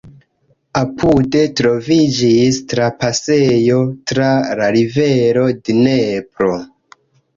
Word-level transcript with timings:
Apude 0.79 1.41
troviĝis 1.59 2.57
trapasejo 2.73 3.77
tra 4.13 4.31
la 4.61 4.71
rivero 4.79 5.45
Dnepro. 5.69 6.55